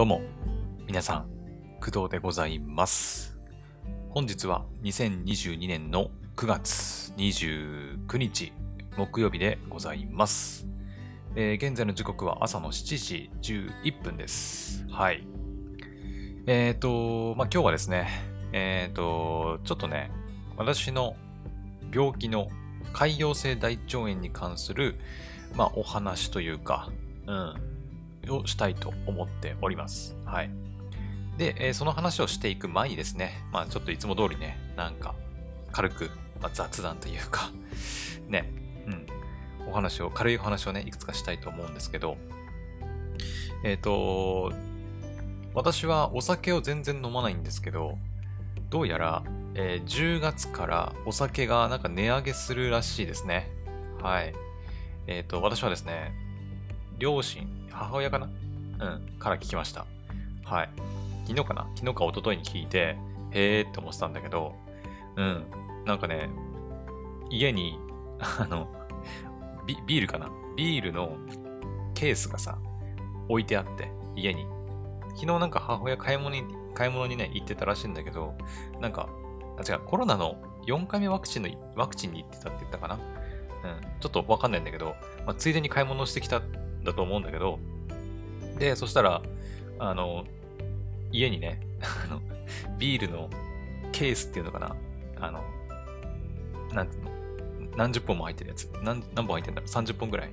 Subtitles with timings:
[0.00, 0.22] どうも、
[0.86, 1.26] 皆さん、
[1.78, 3.38] 工藤でございます。
[4.08, 8.54] 本日は2022年の9月29日、
[8.96, 10.66] 木曜日でございます。
[11.36, 14.86] えー現在の時刻は朝の7時11分です。
[14.88, 15.26] はい。
[16.46, 18.08] えっ、と、まあ、今日はですね、
[18.54, 20.10] えっ、と、ちょっとね、
[20.56, 21.14] 私の
[21.92, 22.48] 病気の
[22.94, 24.98] 潰瘍性大腸炎に関する、
[25.56, 26.90] まあ、お話というか、
[27.26, 27.69] うん、
[28.28, 30.16] をしたいと思っております。
[30.24, 30.50] はい。
[31.38, 35.14] で、えーその話をしていく前にですね、まあちょっといつも通りね、なんか
[35.72, 36.10] 軽く、
[36.40, 37.50] まあ、雑談というか、
[38.28, 38.52] ね、
[38.86, 39.06] うん、
[39.68, 42.18] お話を、軽いお話をね、いくつかしたいと思うんですけど、
[43.64, 44.52] えっ、と、
[45.54, 47.98] 私はお酒を全然飲まないんですけど、
[48.68, 49.22] どうやら、
[49.54, 53.50] えー10月からお酒がなんか値上げするらしいですね。
[54.02, 54.34] はい。
[55.06, 56.12] えっ、と、私はですね、
[56.98, 57.48] 両親、
[57.80, 58.26] 母親かな？
[58.26, 59.86] うん、から聞きました。
[60.44, 60.70] はい。
[61.26, 61.66] 昨日かな？
[61.74, 62.96] 昨日か一昨日に聞いて、
[63.30, 64.54] へーって思ってたんだけど、
[65.16, 65.44] うん、
[65.86, 66.28] なんかね、
[67.30, 67.78] 家に、
[68.20, 68.68] あの、
[69.66, 70.30] ビビールかな？
[70.56, 71.16] ビールの
[71.94, 72.58] ケースがさ、
[73.28, 74.46] 置いてあって、家に。
[75.14, 78.34] 昨日なんか母親買い物に、買い物にね、行ってたらしいんだけど、
[78.80, 79.08] なんか、
[79.58, 82.94] あ、違う、コロナの4回目ワクチンの、ワクチンに行ってたって言ったかな？
[82.94, 83.00] うん、
[84.00, 84.94] ちょっとわかんないんだけど、
[85.26, 87.58] まあ、ついでに買い物してきたんだと思うんだけど、
[88.60, 89.22] で、そしたら、
[89.78, 90.26] あの、
[91.10, 92.20] 家にね、 あの、
[92.78, 93.28] ビールの
[93.90, 94.76] ケースっていうのかな
[95.18, 95.42] あの、
[96.72, 97.10] なんていうの？
[97.76, 98.70] 何十本も入ってるやつ。
[98.82, 100.30] 何何本入ってんだろう ?30 本ぐらい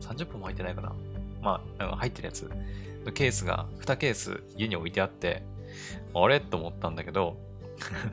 [0.00, 0.92] ?30 本も入ってないかな
[1.40, 2.50] まあ、入ってるやつ。
[3.04, 5.44] のケースが、2ケース家に置いてあって、
[6.14, 6.40] あれ？
[6.40, 7.36] と思ったんだけど、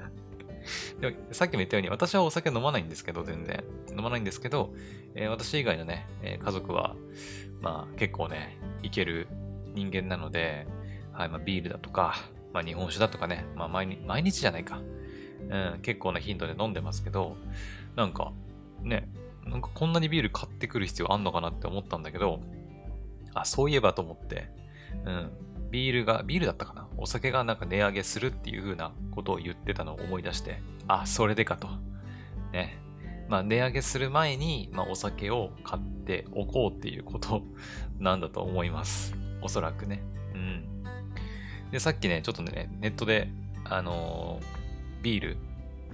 [1.01, 3.63] でもさっきも言ったように、私はお酒飲まないんですけど、全然。
[3.89, 4.73] 飲まないんですけど、
[5.15, 6.95] えー私以外のね、えー家族は、
[7.61, 9.27] まあ結構ね、いける
[9.73, 10.67] 人間なので、
[11.13, 12.15] はい、まあビールだとか、
[12.53, 14.81] まあ日本酒だとかね、まあ毎日、毎日じゃないか。
[15.49, 17.37] うん、結構な頻度で飲んでますけど、
[17.95, 18.33] なんか、
[18.81, 19.09] ね、
[19.45, 22.41] なんかこんなにビール買ってくる必要あんのかなって思ったんだけど、
[23.33, 24.49] あ、そういえばと思って、
[25.05, 25.31] うん、
[25.71, 26.87] ビールが、ビールだったかな？
[26.97, 31.67] お酒がなんか値上げするっていう風なことを言ってたのを思い出して、あ、それでかと。
[32.51, 32.77] ね。
[33.29, 37.43] まあ値上げする前に、まあお酒を買っておこうっていうこと
[37.99, 39.15] なんだと思います。
[39.41, 40.01] おそらくね。
[40.33, 40.83] うん。
[41.71, 43.29] で、さっきね、ちょっとね、ネットで、
[43.63, 44.59] あのー
[45.01, 45.37] ビール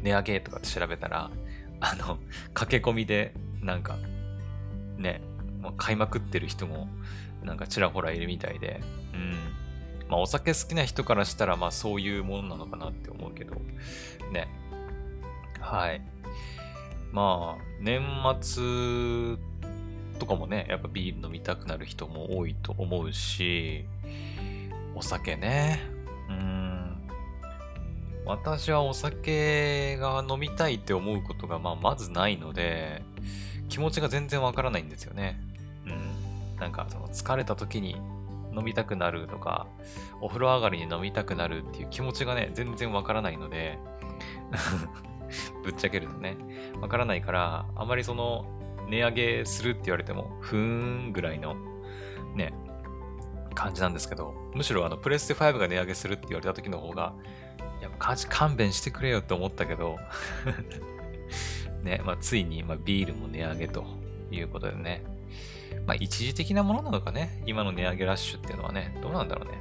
[0.02, 1.32] 値上げとかって調べたら、
[1.80, 2.18] あの、
[2.54, 3.98] 駆け込みで、なんか、
[4.98, 5.22] ね、
[5.62, 6.88] もう買いまくってる人も、
[7.44, 8.82] なんかちらほらいるみたいで、
[9.14, 9.32] うん。
[10.10, 13.56] まあお酒好きな人からしたら、まあそういうものなのかなって思うけど、
[14.32, 14.48] ね。
[15.60, 16.02] はい。
[17.12, 18.02] まあ、年
[18.42, 19.38] 末
[20.20, 23.86] とかもね、やっぱビール飲みたくなる人も多いと思うし、
[24.96, 25.82] お酒ね。
[26.30, 27.10] うん。
[28.26, 33.04] 私はお酒が飲みたいって思うことが、まあ、まずないので、
[33.70, 35.40] 気持ちが全然わからないんですよね。
[35.86, 36.60] うん。
[36.60, 37.96] なんか、その疲れた時に
[38.56, 39.68] 飲みたくなるとか、
[40.22, 43.78] お風呂上がりに飲みたくなるっていう気持ちがね、全然わからないので、
[45.64, 46.38] ぶっちゃけるとね、
[46.82, 48.46] わからないから、あまりその、
[48.88, 51.56] 値上げするって言われても、ふーんぐらいの、
[52.36, 52.54] ね、
[53.54, 57.14] 感じなんですけど、むしろあの、プレステ5が値上げするって言われた時の方が、
[57.82, 59.98] やっぱ感じ勘弁してくれよって思ったけど、
[61.84, 63.86] ね、まあ、ついに、まあ、ビールも値上げと
[64.32, 65.04] いうことでね、
[65.86, 69.60] まあ、一時的なものなのかね、今の値上げラッシュっていうのはね、どうなんだろうね。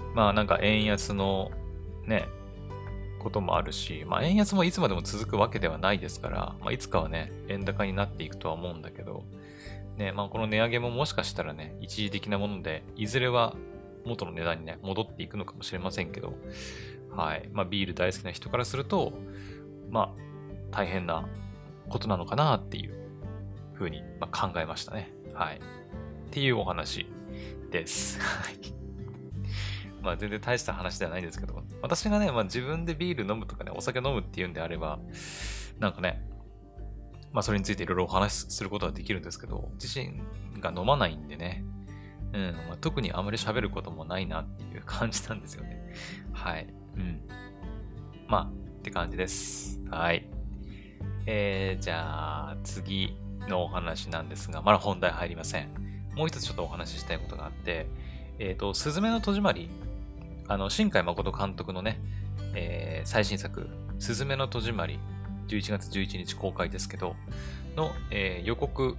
[0.00, 0.14] うん。
[0.14, 1.50] まあ、なんか円安の
[2.04, 2.26] ね、
[3.18, 9.24] こともあるし、まあ、円安もいつまでも続くわけではないですから、まあ、いつかはね、円高になっていくとは思うんだけど、
[9.96, 13.54] ね、まあ、この値上げももしかしたらね、一時的なもので、いずれは
[14.04, 16.34] 元の値段にね、戻っていくのかもしれませんけど、
[17.10, 17.48] はい。
[17.52, 19.12] まあ、ビール大好きな人からすると、
[19.90, 20.22] まあ、
[20.70, 21.28] 大変な
[21.88, 22.94] ことなのかなっていう
[23.74, 25.10] ふうに、ま、考えましたね。
[25.34, 25.56] はい。
[25.56, 25.60] っ
[26.30, 27.06] ていうお話
[27.70, 28.20] です。
[28.20, 28.77] はい。
[30.08, 34.98] まあ、全然大した話ではないんですけど、私がね、まあ、自分でビール飲むとかね、お酒飲むっていうんであれば、
[35.78, 36.26] なんかね、
[37.30, 40.22] まあ、それについていろいろお話しすることはできるんですけど、自身
[40.60, 41.62] が飲まないんでね、
[42.32, 45.92] うん、まあ、特にあまり喋ることもないなっていう感じなんですよね。
[46.32, 46.66] はい。
[46.96, 47.20] うん。
[48.28, 49.82] まあ、って感じです。
[49.90, 50.26] はい。
[51.26, 55.68] えー、じゃあ、次のお話なんですが、まだ本題入りません。
[56.16, 57.86] もう一つちょっとお話ししたいことがあって、
[58.38, 59.68] えっ、と、すずめの戸締まり、
[60.48, 62.00] あの、新海誠監督のね、
[62.54, 63.68] えー最新作、
[63.98, 64.98] すずめの戸締まり、
[65.48, 67.16] 11月11日公開ですけど、
[67.76, 68.96] の、えー予告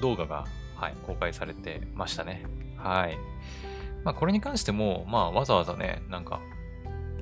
[0.00, 0.46] 動画が、
[0.76, 2.44] はい、公開されてましたね。
[2.76, 3.18] はい。
[4.04, 6.40] まあ、これに関しても、まあ、わざわざね、なんか、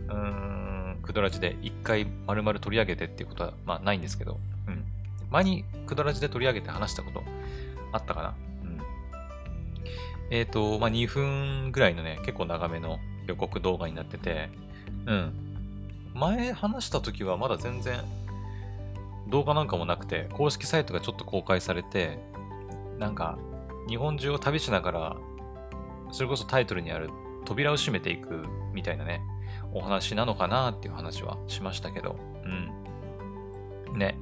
[0.09, 4.85] うーん、クドラジで一回丸々取り上げてっていうことは、まあ、ないんですけど、うん。
[5.31, 7.23] 前にクドラジで取り上げて話したこと
[7.93, 8.35] あったかな？
[8.63, 8.79] うん。
[10.31, 12.99] えっ、ー、と、まあ、2分ぐらいのね、結構長めの
[13.29, 14.51] 予告動画になってて、
[15.07, 15.33] うん。
[16.15, 18.01] 前話した時はまだ全然
[19.29, 22.19] 動画なんかもなくて、公式サイトがちょっと公開されて、
[22.99, 23.39] なんか、
[23.89, 25.17] 日本中を旅しながら、
[26.11, 27.11] それこそタイトルにある
[27.45, 29.21] 扉を閉めていくみたいなね、
[29.73, 33.99] お話なのかなっていう話はしましたけど、うん。
[33.99, 34.19] ね。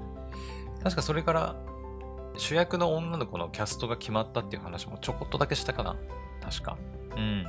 [0.83, 1.57] 確かそれから
[2.37, 5.97] 主役の女の子のキャストが決まったっていう話もちょこっとだけしたかな
[6.43, 6.77] 確か。
[7.17, 7.47] うん。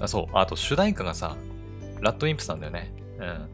[0.00, 0.26] あ、そう。
[0.32, 1.36] あと主題歌がさ、
[2.00, 2.92] ラッドインプスなんだよね。
[3.18, 3.48] うん。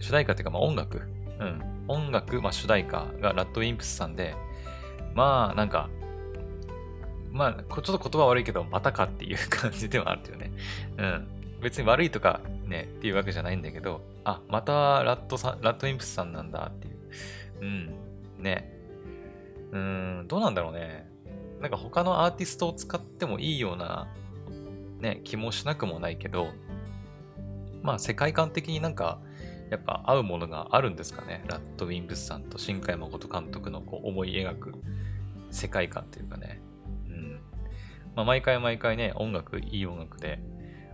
[0.00, 1.02] 主題歌っていうか、まあ音楽。
[1.38, 1.62] うん。
[1.88, 4.34] 音楽、まあ主題歌がラッドインプスさんで、
[5.14, 5.88] まあなんか、
[7.30, 10.52] まあ、ちょっと言葉悪いけど、またかっていう感じではあるよね。
[10.98, 11.26] うん。
[11.62, 16.96] 別に悪いとかね、っていうわけじゃないんだけど、あ、またラットさんラットインプスさんなんだっていう。
[17.62, 17.94] うん。
[18.38, 18.70] ね。
[19.72, 21.10] うーん、どうなんだろうね。
[21.60, 24.08] なんか他のアーティストを使ってもいいような、
[25.02, 26.48] ね、気もしなくもないけど、
[27.82, 29.20] まあ世界観的になんか、
[29.70, 31.44] やっぱ合うものがあるんですかね。
[31.48, 34.74] ラッドウィンブスさんと新海誠監督のこう思い描く
[35.50, 36.62] 世界観というかね。
[37.06, 37.40] うん。
[38.14, 40.40] まあ毎回毎回ね、音楽、いい音楽で、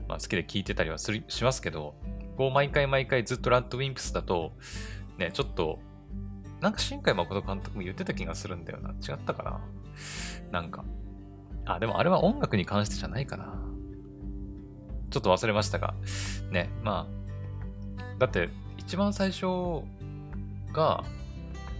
[0.09, 1.95] まあ好きで聴いてたりはするしますけど、
[2.37, 4.53] こう毎回毎回ずっとラッドウィンプスだと、
[5.19, 5.81] ね、ちょっと
[6.61, 8.91] なんか新海誠監督も言ってた気がするんだよな。
[8.91, 9.61] 違ったかな
[10.51, 10.85] なんか。
[11.67, 13.63] あ、でもあれは音楽に関してじゃないかな。
[15.11, 15.95] ちょっと忘れましたが。
[16.51, 17.19] ね、まあ。
[18.19, 19.47] だって、一番最初
[20.73, 21.05] が、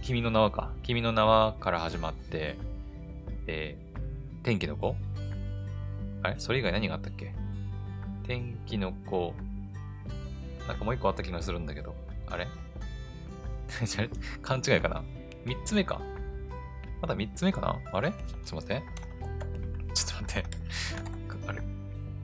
[0.01, 0.71] 君の名はか。
[0.83, 2.57] 君の名はから始まって、
[3.47, 4.95] えー、天気の子
[6.23, 6.35] あれ？
[6.37, 7.33] それ以外何があったっけ？
[8.25, 9.33] 天気の子。
[10.67, 11.95] なんかもう一個あった気がするんだけど。
[12.27, 12.47] あれ？
[14.41, 15.03] 勘違いかな？
[15.45, 16.01] 三つ目か
[17.01, 17.79] まだ三つ目かな？
[17.91, 18.11] あれ？
[18.11, 18.83] ちょっと待って。
[19.93, 20.49] ちょっと待って。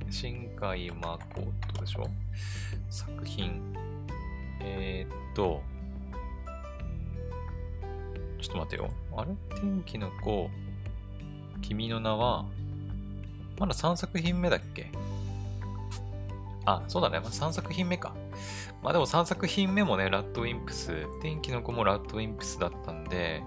[0.10, 1.42] 新海誠
[1.80, 2.08] でしょ？
[2.90, 3.62] 作品。
[4.62, 5.62] えー、っと。
[8.42, 8.90] ちょっと待ってよ。
[9.18, 9.32] あれ？
[9.60, 10.50] 天気の子、
[11.62, 12.46] 君の名は、
[13.58, 14.92] まだ3作品目だっけ？
[16.66, 17.20] あ、そうだね。
[17.20, 18.14] まあ、3作品目か。
[18.82, 23.44] まあでも3作品目もね、ラッドウィンプス、天気の子もラッドウィンプスだったんで、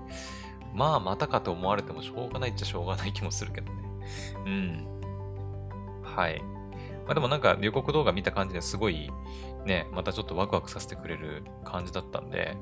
[0.74, 3.78] まあまたかと思われてもしょうがないっちゃしょうがない気もするけどね。
[4.46, 4.97] うん。
[6.18, 6.42] はい。
[7.06, 9.08] まあでもなんか予告動画見た感じですごい
[9.64, 12.56] ね、またちょっとワクワクさせてくれる感じだったんで、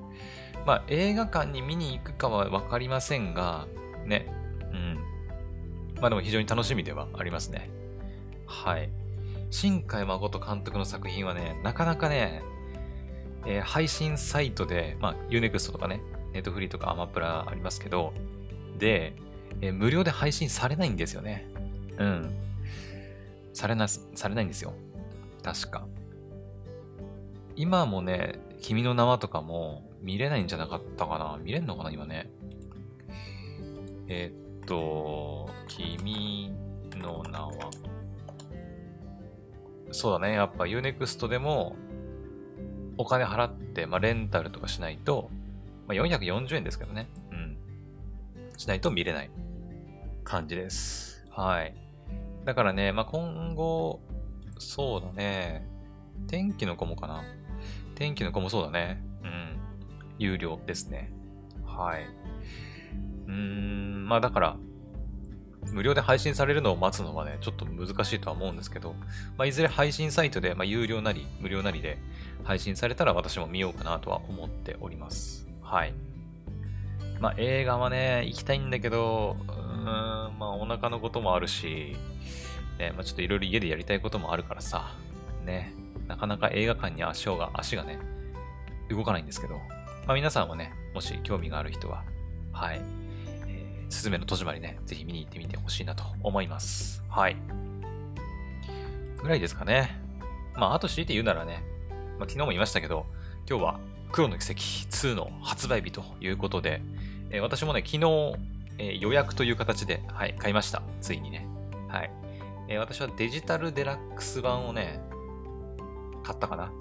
[0.67, 3.67] まあ映画館に見に行くかはわかりませんが、
[4.05, 4.31] ね、
[4.73, 4.99] うん。
[6.01, 7.71] まあでも非常に楽しみではありますね。
[8.45, 8.91] はい。
[9.51, 12.43] 新海誠監督の作品はね、なかなかね、
[13.47, 16.03] えー、配信サイトで、まあ、Unext とかね、
[16.33, 18.13] ネットフリーとかアマプラありますけど、
[18.77, 19.15] で、
[19.63, 21.49] えー、無料で配信されないんですよね。
[21.99, 22.46] うん。
[23.57, 24.75] されな、されないんですよ。
[25.43, 25.87] 確か。
[27.57, 32.31] 今もね、君の名はとかも見れないんじゃなかったかな見れんのかな今ね。
[34.09, 36.53] えー、っと、君
[36.97, 37.71] の名は。
[39.91, 40.35] そうだね。
[40.35, 41.77] やっぱ Unext でも
[42.99, 45.31] お金払って、まあ、レンタルとかしないと、
[45.89, 47.09] まあ、440円ですけどね。
[47.33, 47.57] うん。
[48.59, 49.31] しないと見れない
[50.25, 51.25] 感じです。
[51.31, 51.86] はい。
[52.47, 54.01] だからね、まあ、今後、
[54.59, 55.69] そうだね。
[56.29, 57.25] 天気の子もかな。
[57.97, 59.03] 天気の子もそうだね。
[59.25, 59.59] うん。
[60.19, 61.13] 有料ですね。
[61.65, 62.05] はい。
[63.27, 64.57] うーん、まあだから、
[65.73, 68.95] 無料で配信されるのを待つのはね、ちょっと難しいとは思うんですけど、
[69.37, 71.99] まあ、いずれ配信サイトで、まあ、有料なり、無料なりで
[72.45, 75.49] 配信されたら私も見ようかなとは思っております。
[75.63, 75.95] はい。
[77.21, 79.37] まあ、映画はね、行きたいんだけど、
[79.87, 81.97] まあ、お腹のこともあるし、
[82.79, 84.95] ね、まあ、ちょっといろいろ家でやりたいこともあるからさ、
[85.45, 85.73] ね、
[86.07, 87.99] なかなか映画館に足が、足がね、
[88.91, 89.55] 動かないんですけど、
[90.07, 92.05] まあ、皆さんはね、もし興味がある人は、
[92.53, 92.81] はい、
[93.89, 97.03] すずめの戸締まりね、ぜひ見に行ってみてほしいなと思います。
[97.09, 97.37] はい。
[99.21, 100.01] ぐらいですかね。
[100.55, 101.63] まあ、あと強いて言うならね、
[102.19, 103.07] まあ、昨日も言いましたけど、
[103.49, 103.81] 今日は
[104.13, 106.81] 黒の奇跡2の発売日ということで、
[107.31, 108.35] えー、私もね、昨日、
[108.79, 110.83] えー、予約という形で、はい、買いました。
[111.01, 111.47] ついにね。
[111.89, 112.11] はい。
[112.69, 115.01] えー、私はデジタルデラックス版をね、
[116.23, 116.73] 買ったかな。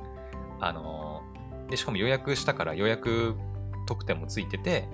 [0.59, 1.21] あの
[1.69, 3.35] で、しかも予約したから予約
[3.85, 4.87] 特典もついてて、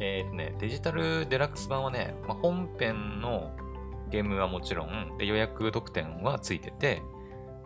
[0.00, 3.56] えっ、とね、デジタルデラックス版はね、まあ、本編の
[4.10, 7.02] ゲームはもちろん、で予約特典はついてて、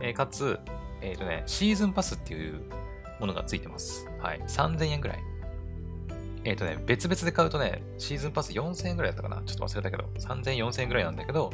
[0.00, 0.59] えかつ、
[1.00, 2.62] えっ、とね、シーズンパスっていう
[3.21, 4.09] ものがついてます。
[4.21, 4.41] はい。
[4.41, 5.19] 3000円ぐらい。
[6.45, 11.53] えっ、とね、別々で買うとね、シーズンパス4000円ぐらいだったかなちょっと忘れたけど、3000、4000円ぐらいなんだけど、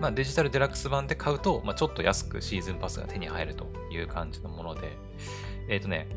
[0.00, 4.96] まあデジタルデラックス版で買うと、まあちょっと安くシーズンパスが手に入るという感じのもので、
[5.68, 6.08] えっ、とね、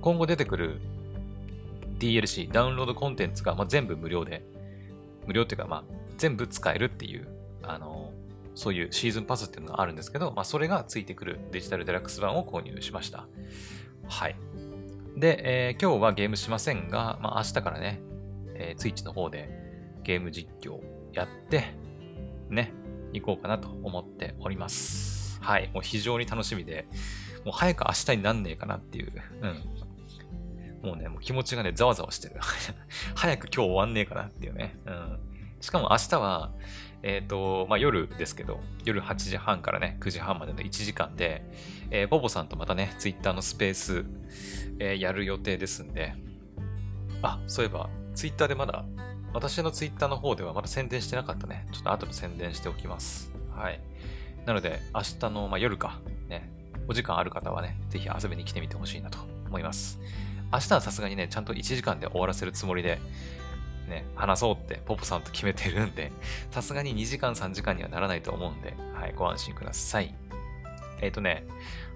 [0.00, 0.80] 今後出てくる
[1.98, 4.44] DLC、ダウンロードコンテンツが、まあ、全部無料で、
[5.26, 5.84] 無料っていうか、まあ、
[6.18, 7.26] 全部使えるっていう、
[7.62, 8.12] あの、
[8.54, 13.26] そういうシーズンパスっていうのがあるんですけど、まあ、それがついてくるデジタルデラックス版を購入しました。
[14.06, 14.36] はい。
[15.16, 18.00] で、えー今日はゲームしませんが、まあ、明日からね、
[18.54, 19.48] えー、ツイッチの方で
[20.02, 20.80] ゲーム実況
[21.12, 21.74] やって、
[22.50, 22.72] ね、
[23.12, 25.40] 行こうかなと思っております。
[25.40, 25.70] はい。
[25.72, 26.86] もう非常に楽しみで、
[27.44, 30.88] もう早く明日になんねえかなっていう、うん。
[30.88, 32.36] もうね、もう気持ちがね、ざわざわしてる。
[33.14, 34.76] 早く今日終わんねえかなっていうね。
[34.86, 35.18] うん。
[35.64, 36.50] しかも明日は、
[37.02, 41.42] えっ、と、まあ、夜ですけど、夜8時半からね、9時半までの1時間で、
[41.90, 44.04] えーポポさんとまたね、ツイッターのスペース、
[44.78, 46.12] えーやる予定ですんで、
[47.22, 48.84] あ、そういえば、ツイッターでまだ、
[49.32, 51.66] 私のツイッターの方ではまだ宣伝してなかったね。
[51.72, 53.32] ちょっと後で宣伝しておきます。
[53.56, 53.80] はい。
[54.44, 56.50] なので、明日の、まあ、夜か、ね、
[56.88, 59.98] お時間ある方はね、ぜひ遊びに来てみてほしいなと思います。
[60.52, 63.00] 明日はさすがにね、ちゃんと1時間で終わらせるつもりで、
[63.88, 66.12] ね、話そうってポポさんと決めてるんで、
[66.50, 70.14] さすがに2時間3時間にはならないと思うんで、はい、ご安心ください。
[71.00, 71.46] えっ、とね、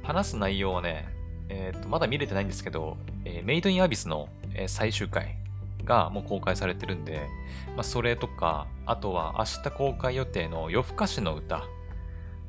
[0.02, 1.09] 話す内容はね、
[1.49, 5.37] えっ、と、まだ見れてないんですけど、えーメイドインアビスの、え最終回
[5.85, 7.26] がもう公開されてるんで、
[7.75, 11.64] まあ、それとか、あとは明日公開予定の夜更かしの歌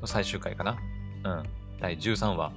[0.00, 0.78] の最終回かな。
[1.24, 1.42] うん。
[1.80, 2.52] 第13話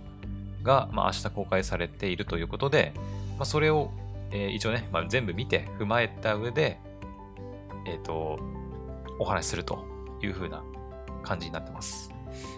[0.63, 2.93] が、まあ、明日公開されているということで、
[3.37, 3.91] まあ、それを、
[4.31, 6.79] えー一応ね、まあ、全部見て踏まえた上で、
[7.85, 8.39] えっ、と、
[9.19, 9.85] お話しすると
[10.21, 10.63] いう風な
[11.23, 12.11] 感じになってます。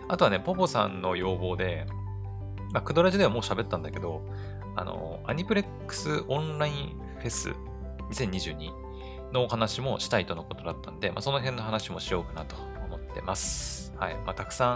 [0.08, 1.86] あとはね、ポポさんの要望で、
[2.74, 4.22] まあ、クドラジではもう喋ったんだけど、
[4.76, 7.54] あの、アニプレックスオンラインフェス
[8.12, 8.72] 2022
[9.32, 12.56] のお話もしたいとのことだったんで、まあ、その辺の話もしようかなと
[12.86, 13.94] 思ってます。
[13.98, 14.16] はい。
[14.16, 14.76] まあ、たくさ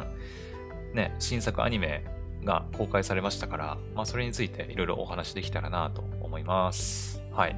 [0.94, 2.06] ん、ね、新作アニメ
[2.44, 7.22] が公開されましたから、まあ、それについていろいろお話できたらなと思います。
[7.32, 7.56] はい。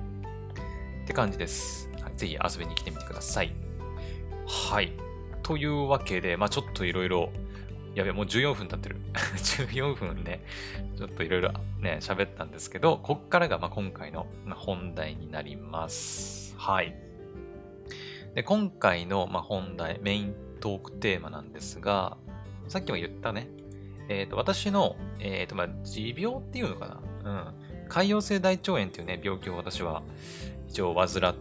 [1.04, 1.90] って感じです。
[2.02, 3.54] はい、ぜひ遊びに来てみてください。
[4.48, 4.94] はい。
[5.44, 7.32] というわけで、まあ、ちょっといろいろ、
[7.96, 8.96] やべ、もう14分経ってる。
[9.14, 10.42] 14分ね、
[10.98, 16.56] ちょっといろいろね、喋ったんですけど、こっからがまあ今回のまあ本題になります。
[16.58, 16.96] はい。
[18.34, 22.16] で、今回のまあ本題、メイントークテーマなんですが、
[22.70, 23.50] さっきも言ったね、
[24.08, 27.61] えっ、と、私の、えっ、と、まあ、持病っていうのかなうん。
[27.92, 30.02] 潰瘍性大腸炎っていうね、病気を私は
[30.70, 31.36] 一応患っ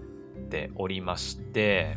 [0.50, 1.97] ておりまして、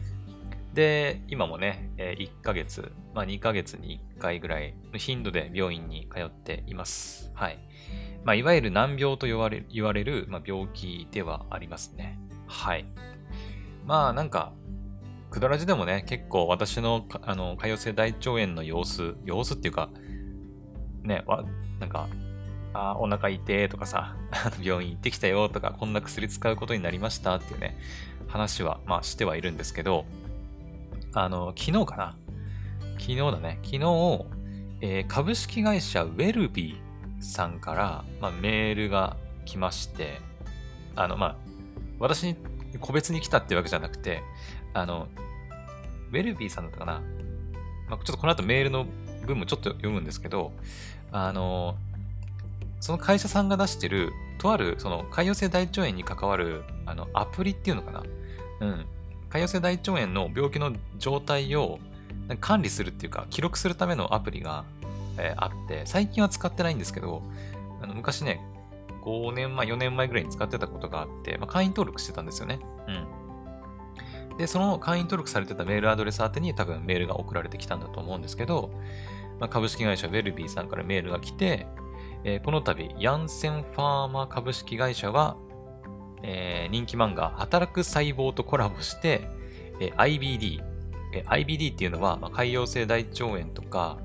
[0.76, 7.32] で、今もね、えー1ヶ月、まあ2ヶ月に1回ぐらいの頻度で病院に通っています。
[7.34, 7.58] はい。
[8.24, 12.20] まあ、いわゆる難病と言われる、言われる、まあ、病気ではありますね。
[12.48, 12.86] はい。
[13.86, 14.54] まあ、なんか、
[15.30, 19.90] くだらじでもね、結構私の、あの、潰瘍性大腸炎の様子、様子っていうか、
[21.02, 21.44] ね、わ、
[21.80, 22.08] なんか、
[22.74, 24.16] あお腹痛いとかさ、
[24.62, 27.78] 病院行ってきたよとか、こんな薬使うことになりましたっていうね、
[28.28, 30.06] 話は、まあしてはいるんですけど、
[31.14, 32.16] あの、昨日かな？
[33.00, 33.60] 昨日だね。
[33.64, 34.26] 昨日、
[34.82, 39.16] えー株式会社ウェルビーさんから、まあ、メールが
[39.46, 40.20] 来まして、
[40.96, 41.36] あの、まあ、
[42.00, 42.36] 私に
[42.80, 44.24] 個別に来たってわけじゃなくて、
[44.74, 45.08] あの、
[46.12, 47.02] ウェルビーさんだったかな？
[47.90, 48.86] まあ、ちょっとこの後メールの
[49.26, 50.52] 文もちょっと読むんですけど、
[51.12, 51.78] あの、
[52.84, 58.04] その会社さんが出してる、とある、その、潰瘍性大腸炎に関わる、あの、アプリっていうのかな
[58.60, 58.86] うん。
[59.30, 61.80] 潰瘍性大腸炎の病気の状態を
[62.42, 64.66] 管理するっていうか、記録するためのアプリが、
[65.18, 67.24] えーあって、最近は使ってないんですけど、
[67.82, 68.42] あの昔ね、
[69.06, 72.60] 5年前、4年前ぐらいに使ってたことがあって、まあ、会員登録してたんですよね。
[74.30, 74.38] うん。
[74.38, 78.72] で、その会員登録されてたメールアドレス宛てに多分メールが送られてきたんだと思うんですけど、
[79.40, 81.66] まあ、株式会社ウェルビーさんからメールが来て、
[82.24, 85.36] えーこの度、ヤンセンファーマ株式会社は、
[86.24, 89.28] えー人気漫画、働く細胞とコラボして、
[89.80, 90.62] えー IBD、
[91.14, 93.98] えー IBD っていうのは、まあ、潰瘍性大腸炎とか、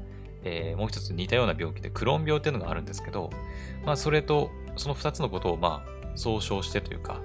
[0.45, 3.31] えもう一つ似たような病気でクローン病っていうのがあるんですけど、
[3.85, 7.21] まあ、それと、その二つのことを、まあ、総称してというか、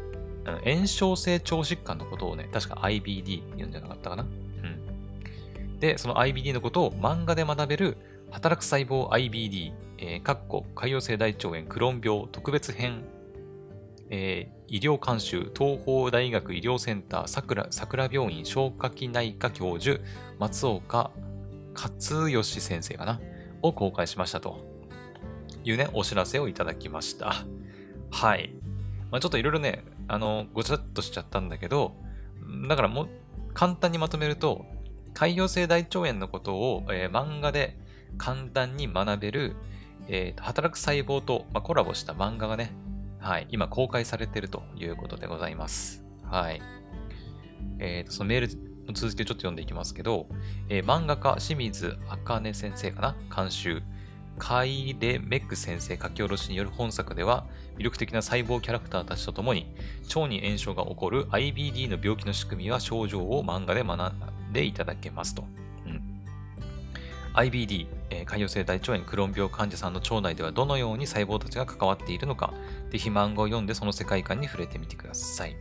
[0.66, 4.24] 炎症性腸疾患のことをね、確か IBD って言うんじゃなかったかな？
[4.24, 5.80] うん。
[5.80, 7.98] で、その IBD のことを漫画で学べる、
[8.34, 13.04] 働く細胞 IBD、えー、かっこ潰瘍性大腸炎クローン病特別編
[14.16, 20.02] えー、医療監修、東邦大学医療センター、桜桜病院消化器内科教授、
[20.38, 21.10] 松岡
[21.74, 23.20] 勝義先生かな
[23.64, 24.60] を公開しましたと
[25.64, 27.46] いうね、お知らせをいただきました。
[28.12, 28.54] はい。
[29.10, 31.96] まあ、ちょっといろいろね、あの、ごちゃっとしちゃったんだけど、
[32.68, 33.10] だからもう、
[33.56, 34.66] 簡単にまとめると、
[35.16, 37.78] 潰瘍性大腸炎のことを、えー、漫画で
[38.18, 39.56] 簡単に学べる、
[40.08, 42.74] えー、働く細胞と、まあ、コラボした漫画がね、
[43.20, 46.04] はい、今公開されているということでございます。
[46.24, 46.62] はい。
[47.80, 50.28] え、ー、と、そのメールの続きをちょっと読んでいきますけど、
[50.70, 53.16] えー、漫画家清水茜先生かな？
[53.34, 53.82] 監修。
[54.40, 57.46] カイレ・メック先生書き下ろしによる本作では、
[57.78, 59.74] 魅力的な細胞キャラクターたちとともに、
[60.08, 65.46] 腸に炎症が起こる IBD の病気の仕組みや症状を漫画で学んでいただけますと。
[67.34, 72.54] IBD、えー、潰瘍性大腸炎クローン病患者さんの腸内ではどのように細胞たちが関わっているのか、
[72.92, 75.56] ぜひ漫画を読んでその世界観に触れてみてください。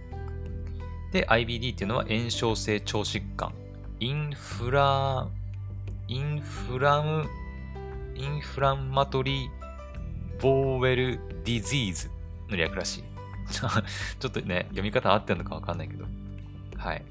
[1.13, 3.53] で、IBD っていうのは炎症性腸疾患。
[4.01, 5.29] インフラ、
[6.09, 7.29] インフラム、
[8.17, 12.11] インフラマトリーボーウェルディジーズ
[12.49, 13.05] の略らしい。
[13.53, 16.05] ちょっとね、読み方合ってるのかわかんないけど。
[16.77, 17.05] はい。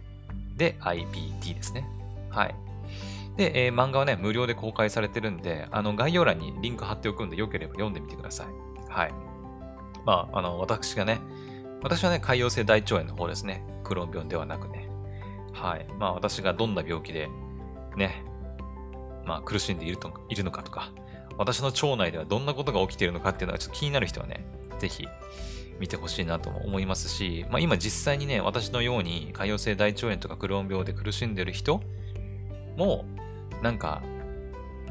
[0.58, 1.88] で、IBD ですね。
[2.30, 2.56] はい。
[3.38, 8.48] で、えー、漫画はね、無料で公開されてるんで、あの、概要欄にリンク貼っておくんで、よければ読んでみてください。
[8.90, 9.14] はい。
[10.06, 11.20] まあ、あの、私がね、
[11.82, 13.64] 私はね、潰瘍性大腸炎の方ですね。
[13.84, 14.90] クローン病ではなくね。
[15.54, 15.88] はい。
[15.98, 17.30] まあ、私がどんな病気で、
[17.96, 18.24] ね、
[19.26, 20.92] まあ、苦しんでいるといるのかとか、
[21.38, 24.46] 私の腸内ではどんなことが起きているのかっていうのがちょっと気になる人はね、
[24.80, 25.08] ぜひ
[25.80, 31.82] 見てほしいなと思いますし、まあ、今実際にね、私のように潰瘍性大腸炎とかクローン病で苦しんでる人
[32.78, 33.06] も、
[33.62, 34.02] なんか、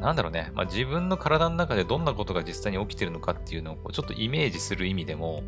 [0.01, 5.43] なんだろうね、まあ、自分の体の中でどんなことが実際に起きてるのかっていうのをちょっとイメージする意味でも、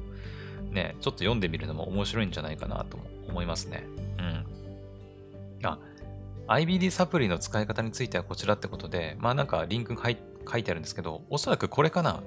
[0.71, 2.99] ね、ちょっと読んでみるのも面白いんじゃないかなと
[3.29, 3.85] 思いますね。
[4.19, 4.47] うん。
[5.67, 5.79] あ、
[6.49, 12.23] IBD サプリの使い方についてはこちらってことで、まあなんかリンクが書いてあるんですけど、おそらくこれかな。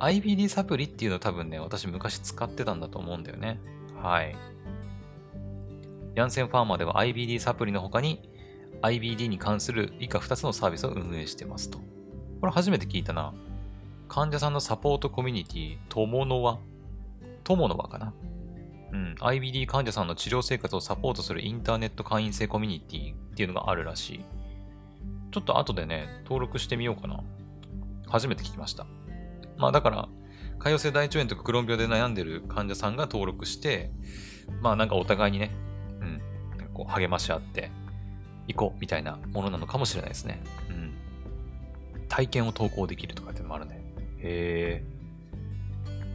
[0.00, 3.60] IBD サプリっていうの多分ね、私昔使ってたんだと思うんだよね。
[4.02, 4.36] はい。
[6.14, 8.28] ヤンセンファーマーでは IBD サプリの他に
[8.84, 11.78] IBD に関する以下2つのサービスを運営してますと。
[12.40, 13.32] これ初めて聞いたな。
[14.08, 16.58] 患者さんのサポートコミュニティ、トモノワ
[17.44, 18.12] 友の輪かな。
[18.92, 24.24] うん、IBD 患者さんの治療生活をサポートするインターネット会員制コミュニティっていうのがあるらしい。
[25.32, 27.24] ちょっと後でね、登録してみようかな。
[28.06, 28.86] 初めて聞きました。
[29.56, 30.08] まあだから、
[30.58, 33.90] 潰瘍性大腸炎とかクローン病で悩んでる患者さんが登録して、
[34.60, 35.50] まあなんかお互いにね、
[36.00, 36.20] うん、
[36.74, 37.70] こう励まし合って
[38.48, 40.42] いこうみたいなものなのかもしれないですね。
[40.68, 40.94] うん。
[42.08, 43.80] 体験を投稿できるとかってのもあるね。
[44.18, 44.94] へえ。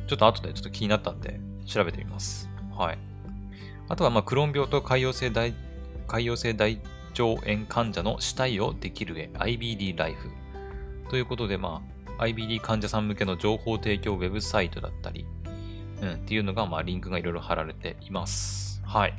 [0.08, 2.50] ちょっと後でちょっと気になったんで、調べてみます。
[2.76, 2.98] はい。
[3.88, 5.54] あとは、まあ、クローン病と潰瘍性大、
[6.08, 10.30] 潰瘍性大腸炎患者の死体をできるへ IBD ライフ。
[11.10, 11.82] ということで、ま
[12.18, 15.26] あ、IBD 患者さん向けの情報提供ウェブサイトだったり、
[16.02, 18.82] うん、っていうのが、まあ、リンクがいろいろ貼られています。
[18.86, 19.14] はい。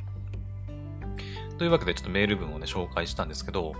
[1.61, 3.75] というわけで、ちょっとメール文をね、紹介したんですけど、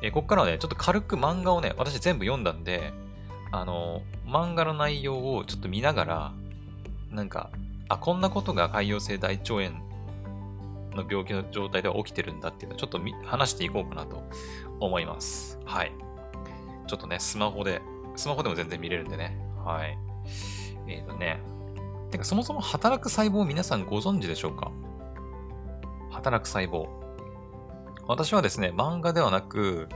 [0.00, 2.94] えー、ここからはね、ちょっと軽く漫画をね、私全部読んだんで、
[3.52, 6.32] あの、漫画の内容をちょっと見ながら、
[7.10, 7.50] なんか、
[7.90, 9.72] あ、こんなことが潰瘍性大腸炎
[10.96, 14.22] の病気の状態では起きてるんだっていうのをちょっと話していこうかなと
[14.80, 15.58] 思います。
[15.66, 15.92] はい。
[16.86, 17.82] ちょっとね、スマホで、
[18.16, 19.36] スマホでも全然見れるんでね。
[19.66, 19.98] はい。
[20.86, 21.42] えっ、ー、とね。
[22.10, 24.72] てか、そもそも働く細胞皆さんご存知でしょうか？
[26.10, 26.97] 働く細胞。
[28.08, 29.86] 私はですね、漫画ではなく、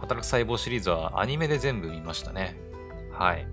[0.00, 2.56] 働く細胞シリーズはアニメで全部見ましたね。
[3.12, 3.46] はい。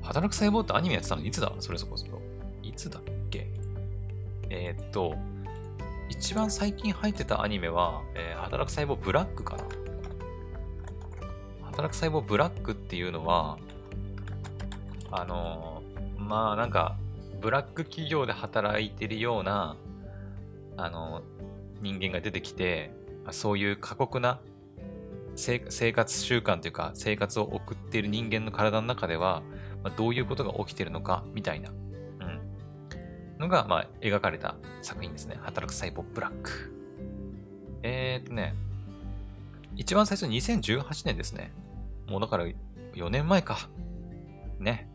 [0.00, 1.52] 働く細胞ってアニメやってたのいつだ？
[1.60, 2.22] それそこそこ。
[2.62, 3.48] いつだっけ？
[4.48, 5.14] えー、っと、
[6.08, 9.64] 一番最近入ってたアニメは、えー、働く細胞ブラックかな。
[11.64, 13.58] 働く細胞ブラックっていうのは、
[15.10, 16.96] あのー、まあなんか、
[17.42, 19.76] ブラック企業で働いてるような、
[20.78, 21.22] あのー、
[21.82, 22.90] 人間が出てきて、
[23.30, 24.40] そういう過酷な
[25.36, 25.60] 生
[25.92, 29.42] 活習慣というか生活を送っている人間の体の中では、
[29.82, 35.38] ま、どういうことが起きているのかみたいな、うん、のが、まあ、描かれた作品ですね。
[35.40, 36.74] 働く細胞ブラック。
[37.82, 38.54] えー、っとね、
[39.76, 41.52] 一番最初2018年ですね。
[42.06, 42.46] もうだから
[42.94, 43.68] 4年前か。
[44.58, 44.88] ね。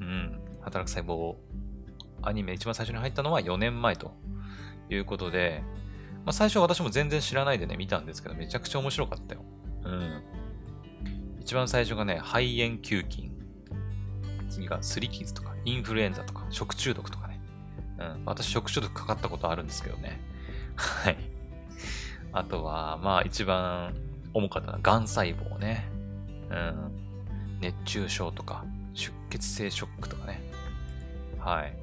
[0.00, 0.40] うん。
[0.60, 1.36] 働く細胞
[2.22, 4.12] アニメ一番最初に入ったのは4年前と
[4.90, 5.62] いうことで、
[6.24, 9.44] まあ、最初私も全然知らないでね、見たんですけど、めちゃくちゃ面白かったよ。
[9.84, 10.22] うん。
[11.40, 13.32] 一番最初がね、肺炎球菌。
[14.48, 17.40] 次がすり傷とか、インフルエンザとか、食中毒とかね。
[17.98, 18.24] うん。
[18.26, 20.20] 私、食中毒かかったことあるんですけどね。
[20.76, 21.16] はい。
[22.32, 23.94] あとは、まあ、一番
[24.34, 25.88] 重かったのは、癌細胞ね。
[26.50, 26.92] うん。
[27.60, 30.40] 熱中症とか、出血性ショックとかね。
[31.38, 31.74] はい。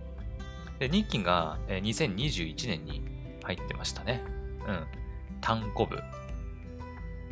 [0.80, 3.17] で、日記が2021年に
[3.48, 4.22] 入ってましたね。
[4.68, 4.86] うん。
[5.40, 5.98] 炭コブ、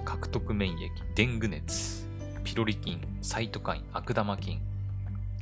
[0.06, 2.08] 獲得免疫、デング熱、
[2.46, 4.62] ピロリ菌、サイトカイン、悪玉菌、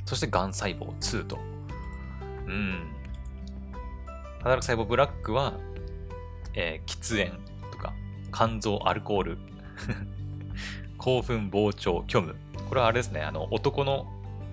[0.04, 1.38] そして癌細胞2と。
[2.46, 2.90] うん。
[4.38, 5.54] 働く細胞ブラックは、
[6.54, 7.38] えー、喫煙
[7.70, 7.94] とか、
[8.32, 9.38] 肝臓アルコール、
[10.98, 12.34] 興奮、膨張、虚無。
[12.68, 14.06] これはあれですね、あの、男の、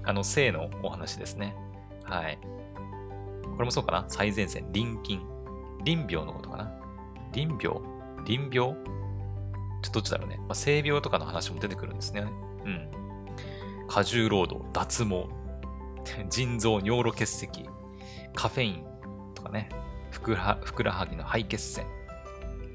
[0.03, 1.55] あの、性のお話ですね。
[2.03, 2.37] はい。
[3.41, 5.30] これもそうかな最前線、臨筋。
[5.83, 6.71] 臨病のことかな？
[7.33, 7.79] 臨病
[8.25, 10.37] 臨病ちょっとどっちだろうね。
[10.37, 12.21] まあ、性病とかの話も出てくるんですね。
[12.65, 12.87] うん。
[13.87, 15.27] 過重労働、脱毛、
[16.29, 17.65] 腎臓、尿路結石、
[18.35, 18.83] カフェイン
[19.33, 19.69] とかね。
[20.11, 21.85] ふくらふくらはぎの肺血栓、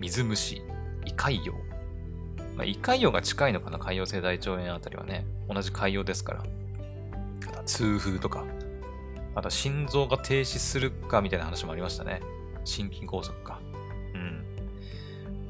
[0.00, 0.62] 水虫、
[1.04, 1.52] 胃潰瘍。
[2.56, 3.78] まあ、胃潰瘍が近いのかな？
[3.78, 5.26] 潰瘍性大腸炎あたりはね。
[5.48, 6.42] 同じ潰瘍ですから。
[7.64, 8.44] 痛風とか、
[9.34, 12.20] あと心臓が停止するかみたいな話もありましたね。
[12.66, 13.60] 心筋梗塞か。
[14.14, 14.44] うん。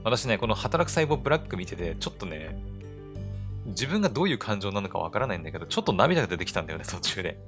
[0.04, 2.56] 私ね、この働く細胞ブラック見てて、ちょっとね、
[3.66, 7.38] 自分がどういう感情なのかわからないんだけど、ちょっと涙が出てきたんだよね、 途中で。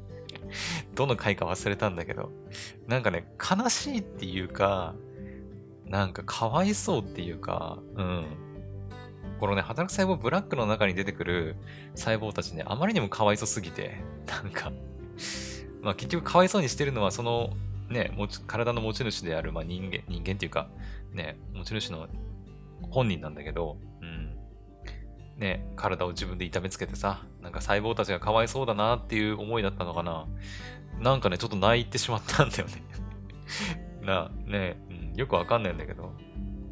[0.94, 2.30] どの回か忘れたんだけど。
[2.86, 4.94] なんかね、悲しいっていうか、
[5.86, 8.26] なんかかわいそうっていうか、うん。
[9.38, 11.56] このね、働く細胞ブラックの中に出てくる
[11.94, 14.72] 細胞たちね、あまりにもかわいそうすぎて、なんか
[15.82, 17.50] まあ結局かわいそうにしてるのは、その、
[17.88, 20.68] ね、持ち体の持ち主である、まあ人間、人間っていうか、
[21.12, 22.08] ね、持ち主の
[22.90, 24.36] 本人なんだけど、うん。
[25.36, 30.26] ね、体を自分で痛めつけてさ、なんか細胞たちがかわいそうだなっていう思いだったのかな。
[30.98, 32.82] なんかね、ちょっと泣いてしまったんだよね
[34.02, 36.12] な、ね、うん、よくわかんないんだけど、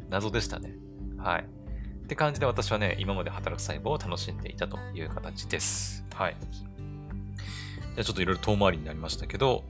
[0.09, 0.73] 謎でしたね。
[1.17, 1.43] はい。
[1.43, 6.05] って感じで私はね、今まで働く細胞を楽しんでいたという形です。
[6.13, 6.37] はい。
[7.95, 9.63] じゃちょっといろいろ遠回りになりましたけど、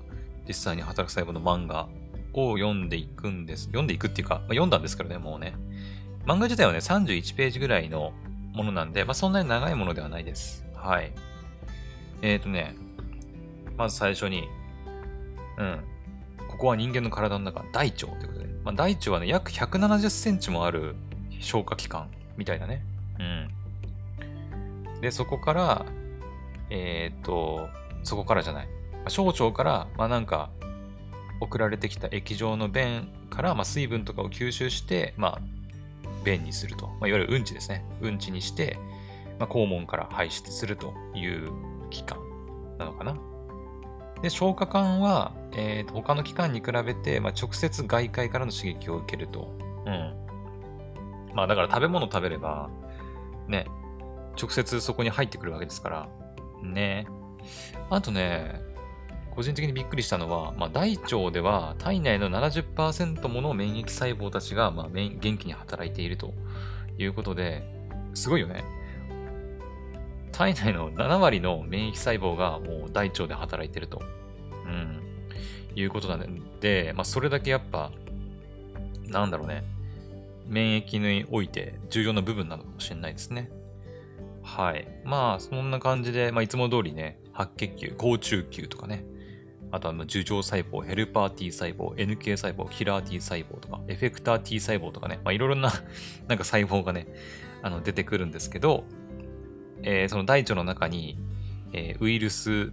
[0.47, 1.87] 実際に働く細胞の漫画
[2.33, 3.65] を読んでいくんです。
[3.65, 5.55] 読んでいくっていうか、まあ、読んだんですけどね、もうね。
[6.25, 8.13] 漫画自体はね、31ページぐらいの
[8.53, 10.65] ものなんで、まあ、そんなに長いものではないです。
[10.75, 11.13] はい。
[12.21, 12.75] えっ、ー、とね、
[13.77, 14.47] まず最初に、
[15.57, 15.79] うん。
[16.47, 20.95] ここは人間の体の中、大腸ということで、まあ、大腸はね、約170センチもある
[21.39, 22.83] 消化器官みたいだね。
[23.19, 25.01] うん。
[25.01, 25.85] で、そこから、
[26.69, 27.69] えっ、ー、と、
[28.03, 28.67] そこからじゃない。
[29.09, 30.49] 小腸から、まあなんか、
[31.39, 35.41] 送られてきた液状の便から、まあ、水分とかを吸収して、まあ、
[36.23, 36.87] 便にすると。
[36.87, 37.85] まあ、いわゆるうんちですね。
[38.01, 38.77] うんちにして、
[39.39, 41.51] まあ、肛門から排出するという
[41.89, 42.19] 器官
[42.77, 43.17] なのかな。
[44.21, 49.53] で、消化管は、えーと、他の器官に比べて、まあ、直接外界からの刺激を受けると。
[49.85, 51.33] うん。
[51.35, 52.69] まあ、だから食べ物食べれば、
[53.47, 53.67] ね、
[54.41, 56.09] 直接そこに入ってくるわけですから、
[56.63, 57.07] ね。
[57.91, 58.66] あとね、
[59.37, 66.33] 個人的にびっくりしたのは、まあ、大腸では体内の70%もの免疫細胞たちが、まあ、元気に働いていると
[66.97, 67.63] いうことで、
[68.15, 68.65] すごいよね。
[70.31, 74.01] 体内の7割の免疫細胞がもう大腸で働いていると、
[74.65, 75.03] うん、
[75.75, 77.91] いうことなんで、まあ、それだけやっぱ、
[79.05, 79.63] なんだろうね、
[80.47, 83.51] 免疫において重要な部分なのかもしれないですね。
[84.41, 84.87] はい。
[85.05, 89.05] まあ、そんな感じで、まあ、いつも通りね、白血球、高中球とかね、
[89.77, 95.71] あとは樹状細胞、ヘルパー T 細胞、NK 細胞、キラー T 細胞とか、エフェクター T 細胞とかね、まあ、いろいろな
[96.27, 97.05] なんか細胞がね、
[97.61, 98.85] あの出てくるんですけど、
[99.83, 101.19] えー、その大腸の中に、
[101.73, 102.71] えー、ウイルス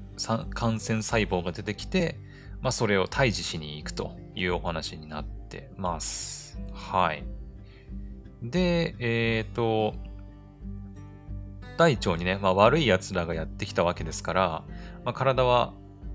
[0.55, 2.19] 感染細胞が出てきて、
[2.63, 6.59] まあ、それを退治しに行くというお話になってます。
[6.73, 7.23] はい。
[8.43, 9.95] で、えっ、ー、と、
[11.77, 14.65] 大腸にね、まあ、悪い奴らがやってきたわけですから、
[15.05, 15.75] まあ、体は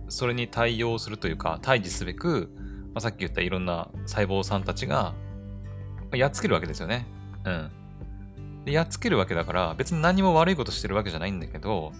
[0.09, 2.49] それに対応するというか、対峙すべく、
[2.93, 5.13] まあ、さっき言ったいろんな細胞さんたちが、
[6.13, 7.05] やっつけるわけですよね。
[7.45, 7.71] うん。
[8.65, 11.93] で、やっつけるわけだから、別に何も悪いことしてるわけじゃないんだけど、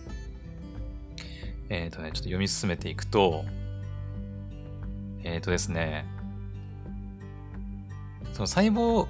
[1.69, 3.45] えっ、ー、とね、ちょっと読み進めていくと、
[5.23, 6.05] えっ、ー、とですね、
[8.33, 9.07] その細胞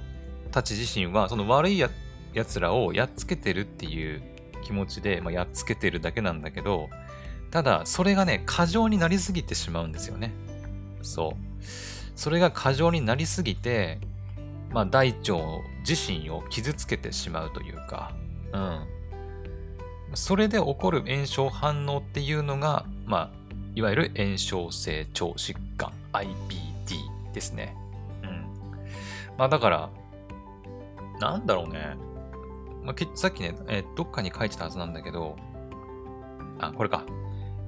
[0.52, 1.90] たち自身は、その悪いや
[2.46, 4.22] つらをやっつけてるっていう
[4.64, 6.90] 気持ちで、まあ、やっつけてるだけなんだけど、
[7.52, 10.32] ただ、それがね、過剰になりすぎてしまうんですよね。
[11.02, 11.64] そう。
[12.16, 14.00] それが過剰になりすぎて、
[14.72, 15.34] まあ、大腸
[15.88, 18.14] 自身を傷つけてしまうというか、
[18.54, 18.86] うん。
[20.14, 23.40] それで起こる炎症反応っていうのが、まあ、
[23.76, 27.76] いわゆる炎症性腸疾患 IBD ですね。
[28.24, 28.46] うん。
[29.38, 29.90] まあだから、
[31.20, 31.96] なんだろうね。
[32.84, 35.36] まあ、さっきね、え、どっかに書いてたはずなんだけど、
[36.60, 37.06] あ、これか。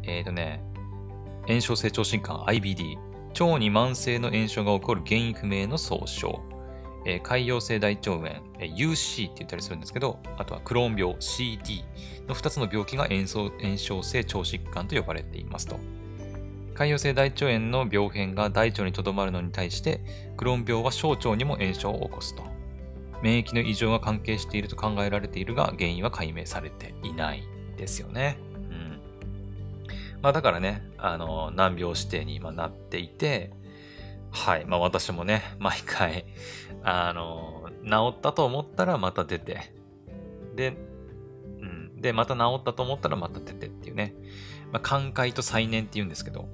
[0.04, 0.64] えっ、ー、とね、
[1.48, 2.98] 炎症性腸疾患 IBD。
[3.40, 6.42] 腸に慢性の炎症が起こる原因不明の総称。
[7.06, 8.28] えー、潰瘍性大腸炎、
[8.60, 11.84] えー、UC って言ったりするんですけど、あとはクローン病 CD
[12.28, 15.80] の2つの病気が炎症炎症性腸疾患と呼ばれていますと。
[16.76, 20.02] 潰瘍性大腸炎の病変が大腸にとどまるのに対して、
[20.38, 22.44] クローン病は小腸にも炎症を起こすと。
[23.24, 27.44] 免疫の異常が関係していると考えられているが、原因は解明されていない
[27.78, 28.38] ですよね。
[30.22, 33.52] まあだからね、あの、難病指定に今なっていて、
[34.32, 34.66] はい。
[34.66, 36.26] まあ私もね、毎回、
[36.84, 39.74] あの、治ったと思ったらまた出て、
[40.56, 40.78] で、
[41.60, 42.02] うん。
[42.02, 44.16] で、また治ったと思ったらまた出てっていうね。
[44.72, 46.48] まあ、寛解と再燃って言うんですけど、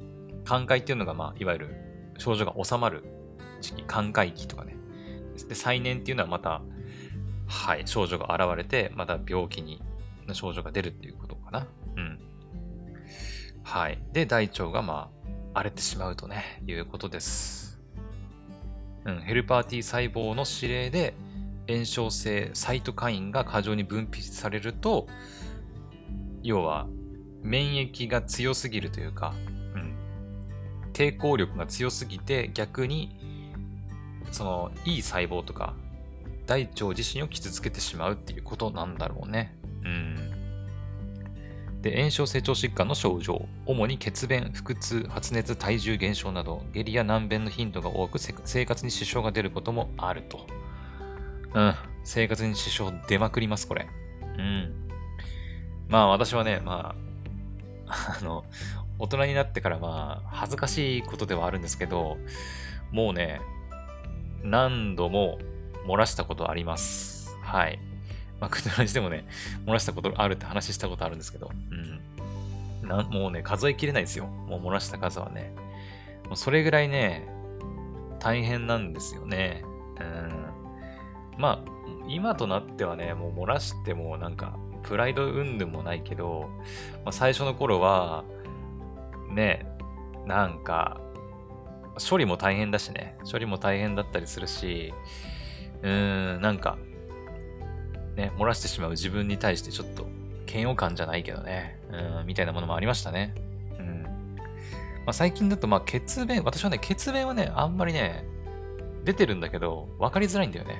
[0.43, 1.75] 寛解っていうのが、まあ、いわゆる
[2.17, 3.03] 症状が収まる
[3.61, 4.75] 時期、寛解期とかね。
[5.47, 6.61] で、再燃っていうのはまた、
[7.47, 9.81] はい、症状が現れて、また病気に、
[10.33, 11.67] 症状が出るっていうことかな。
[11.95, 12.19] うん。
[13.67, 13.99] はい。
[14.13, 15.11] で、大腸が、ま
[15.53, 17.81] あ、荒れてしまうとね、いうことです。
[19.03, 21.13] うん、ヘルパー T 細胞の指令で
[21.67, 25.07] 炎症性サイトカインが過剰に分泌されると、
[26.43, 26.87] 要は
[27.43, 29.33] 免疫が強すぎるというか、
[29.75, 29.95] うん、
[30.93, 33.19] 抵抗力が強すぎて逆に
[34.31, 35.73] そのいい細胞とか
[36.45, 39.57] 大腸自身を傷つけてしまうっていうことなんだろうね。
[39.83, 40.36] うん。
[41.81, 50.47] で、炎症成長疾患の症状、主に血便、腹痛、発熱、体重減少など、下痢や難便の頻度が多く、生活に支障が出ることもあると。
[51.53, 53.87] うん、生活に支障出まくります、これ。
[54.37, 54.89] うん。
[55.87, 56.95] まあ私はね、ま
[57.87, 58.45] あ、 あの、
[58.99, 62.17] 大人になってからまあ、恥ずかしいことではあるんですけど、
[62.91, 63.39] もうね、
[64.43, 65.37] 何度も
[65.87, 67.35] 漏らしたことあります。
[67.41, 67.79] はい。
[68.39, 69.25] まあ、くだらじでもね、
[69.65, 72.87] 漏らしたことあるって話したことあるんですけど、うん。
[72.87, 74.27] なもうね、数えきれないですよ。
[74.27, 75.53] もう漏らした数はね。
[76.25, 77.27] もうそれぐらいね、
[78.19, 79.63] 大変なんですよね。
[79.99, 81.39] うん。
[81.39, 81.71] まあ、
[82.07, 86.49] 今となってはね、もう漏らしてもなんか、プライド云々もないけど、
[87.03, 88.23] まあ、最初の頃は、
[89.29, 89.67] ね、
[90.25, 91.01] なんか、
[92.09, 94.93] 処理も大変だしね、処理も大変だったりするし、
[95.81, 96.77] うーん、なんか、
[98.17, 100.07] ね、漏らしてしまう自分に対してちょっと
[100.51, 101.79] 嫌悪感じゃないけどね、
[102.19, 103.35] うん、みたいなものもありましたね。
[103.79, 104.03] うん。
[104.03, 104.41] ま
[105.07, 108.25] あ、最近だと、まあ、血便、私はね、血便はね、あんまりね、
[109.05, 110.75] 出てるんだけど、分かりづらいんだよね。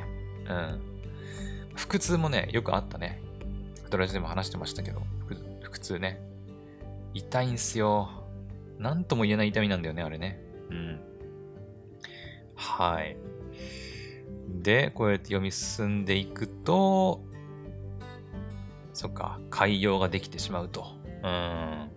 [0.50, 0.82] うん。
[1.76, 3.22] 腹痛もね、よくあったね。
[3.92, 5.02] ドラジでも話してましたけど、
[5.62, 6.20] 腹痛ね。
[7.14, 8.10] 痛いんすよ。
[8.80, 10.42] なんとも言えない痛みなんだよね、あれね。
[10.72, 11.00] うん。
[12.56, 13.16] はい。
[14.62, 17.22] で、こうやって読み進んでいくと、
[18.98, 20.88] そっか、海洋ができてしまうと。
[21.24, 21.92] うん。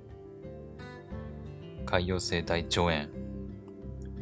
[1.87, 3.09] 海洋性大腸炎。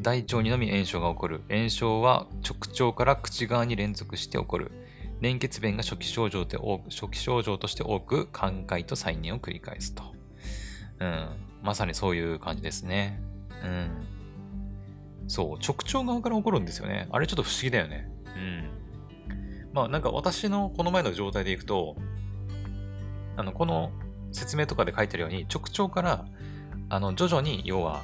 [0.01, 1.41] 大腸にのみ炎症が起こる。
[1.51, 4.71] 炎症は直腸から口側に連続して起こる。
[5.21, 10.05] 粘血便が初期症状で多く、初期症状として多く、寛解と再燃を繰り返すと。
[11.01, 11.31] うん。
[11.65, 13.21] まさにそういう感じですね。
[13.61, 14.07] うん。
[15.27, 17.09] そう、直腸側から起こるんですよね。
[17.11, 18.09] あれちょっと不思議だよね。
[18.37, 18.71] うん。
[19.73, 21.97] まあなんか私のこの前の状態でいくと、
[23.39, 23.93] あの、この
[24.33, 26.27] 説明とかで書いてるように、直腸から、
[26.89, 28.03] あの、徐々に、要は、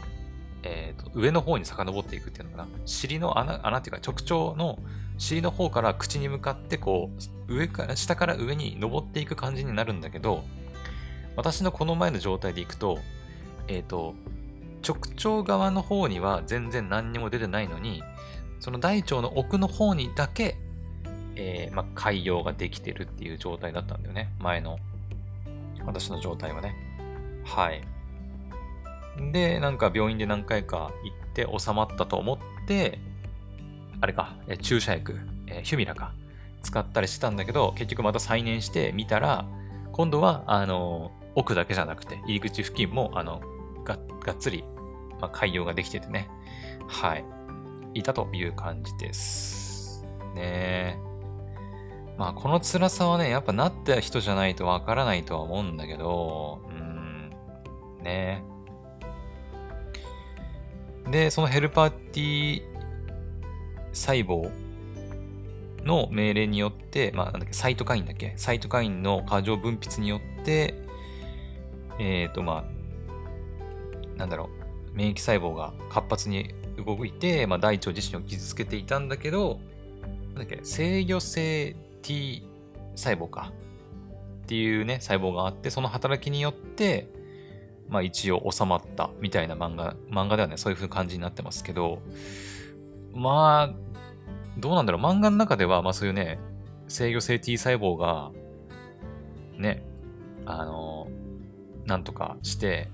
[0.62, 2.68] えっ、ー、と、上の方に遡っていくっていうのかな。
[2.86, 4.78] 尻の穴、穴っていうか、直腸の
[5.18, 7.10] 尻の方から口に向かって、こ
[7.48, 10.44] う、上から、下から上に登っていく感じになるんだけど、
[11.34, 13.00] 私のこの前の状態でいくと、
[13.66, 14.14] えっ、ー、と、
[14.86, 14.98] 直
[15.40, 18.04] 腸側の方には全然何にも出てないのに、
[18.60, 20.56] その大腸の奥の方にだけ、
[21.34, 24.32] えー、まあ、海洋ができてるっていう状態だったんだよね。
[24.38, 24.78] 前の
[25.86, 26.74] 私の状態はね。
[27.44, 27.82] はい。
[29.32, 32.98] で、なんか病院で何回か行って収まったと思って、
[34.00, 36.12] あれか、え注射薬、えヒュミラか、
[36.62, 39.46] 使ったりしてたんだけど、結局また再燃してみたら、
[39.92, 43.40] 今度は、あの、奥だけじゃなくて、入り口付近も、あの、
[43.84, 44.64] ががっつり、
[45.20, 46.28] まあ、海洋ができててね。
[46.88, 47.24] はい。
[47.94, 50.04] いたという感じです。
[50.34, 51.13] ねえ。
[52.16, 57.32] まあ、この辛さはね、やっぱなった人じゃないとわからないとは思うんだけど、うん、
[58.02, 58.44] ね。
[61.10, 62.62] で、そのヘルパー T
[63.92, 64.50] 細胞
[65.84, 70.74] の命令によって、まあ、なんだっけ、サイトカインだっけサイトカインの過剰分泌によって、
[71.98, 72.64] えっ、ー、と、ま
[74.16, 74.50] あ、なんだろ
[74.92, 79.60] う、免疫細胞が活発に動いて、まあ、大腸自身を傷つけていたんだけど、
[80.28, 82.46] なんだっけ、制御性 T
[82.94, 83.52] 細胞か。
[84.44, 87.08] っていうね、細胞があって、その働きによって、
[87.88, 92.00] まあ一応収まったみたいな漫画、漫画ではね、そういう風な感じになってますけど、
[93.14, 93.74] まあ、
[94.58, 96.38] どうなんだろう、漫画の中では、まあそういうね、
[96.88, 98.30] 制御性 T 細胞が、
[99.56, 99.82] ね、
[100.44, 101.08] あの、
[101.86, 102.90] なんとかして、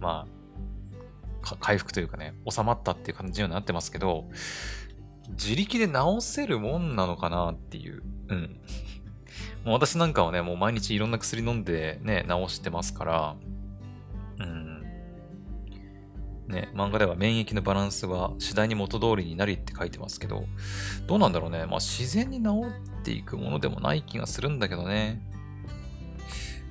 [0.00, 0.26] ま
[1.42, 4.24] あ、回復というかね、収まったっていう感じにはなってますけど、
[5.30, 8.02] 自力で治せるもんなのかなっていう。
[8.28, 8.60] うん。
[9.64, 13.36] もう私なんかはね、もう毎日いろんな薬飲んでね、治してますから、
[14.38, 14.82] うん。
[16.46, 20.44] ね、漫画では免疫のバランスは次第に元通りになりって書いてますけど、
[21.06, 21.66] どうなんだろうね。
[21.66, 22.62] まあ自然に治
[23.00, 25.20] っていくものでもない気がするんだけどね。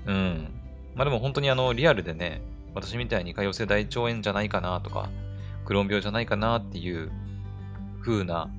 [0.05, 0.47] うん。
[0.95, 2.41] まあでも本当にあの、リアルでね、
[2.73, 5.09] 私みたいに潰瘍性大腸炎じゃないかなとか、
[5.65, 7.11] クローン病じゃないかなっていう
[8.05, 8.49] 風な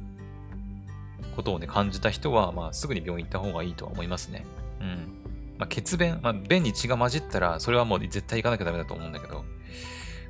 [1.37, 4.45] ことをね、感じた人は、まあ、すぐに病院行った方がいいとは思いますね。
[4.81, 5.13] うん。
[5.59, 9.45] まあ、血便、まあ、便に血が混じったら、それはもう絶対行かなきゃダメだと思うんだけど、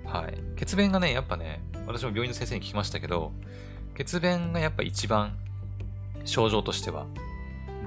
[0.04, 0.38] はい。
[0.56, 3.32] 血便がね、やっぱね、私も病院の先生に聞きましたけど、
[3.96, 5.36] 血便がやっぱ一番
[6.24, 7.06] 症状としては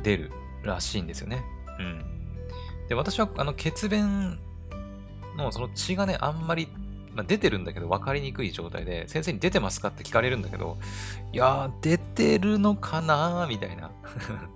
[0.02, 0.32] 出る
[0.64, 1.44] らしいんですよね。
[1.80, 2.06] うん。
[2.88, 4.40] で、私はあの血便
[5.38, 6.68] のその血がね、あんまり
[7.20, 10.78] まあ、出てるんだけど分かりにくい状態で、先生に出てますかって聞かれるんだけど、
[11.34, 13.92] いやー、出てるのかなーみたいな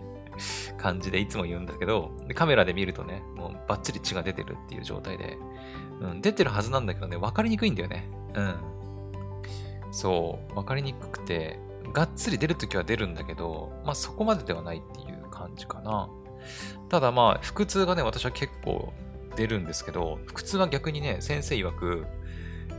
[0.80, 5.38] 感じでいつも言うんだけどで、カメラで見るとね、もうバッチリ血が出てるっていう状態で、
[6.00, 8.08] うん、出てるはずなんだけどね、分かりにくいんだよね。
[8.34, 8.56] うん。
[9.92, 11.60] そう、分かりにくくて、
[11.92, 16.08] がっつり出るときは出るんだけど、まあそこまでではないっていう感じかな。
[16.88, 18.94] ただまあ、腹痛がね、私は結構
[19.36, 22.06] 出るんですけど、腹痛は逆にね、先生曰く、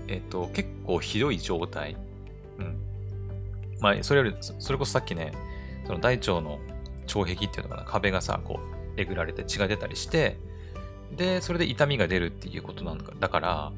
[0.09, 1.97] えっと、結構ひどい状態。
[2.59, 2.77] うん。
[3.81, 5.33] まあ、それより、それこそさっきね、
[5.87, 6.59] その大腸の
[7.07, 10.39] 腸壁っていうのかな、壁がさ、こう、えぐられて血が出たりして、
[11.17, 13.73] で、それで痛みが出るっていうことなんだだから、